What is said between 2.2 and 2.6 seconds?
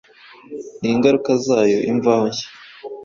Nshya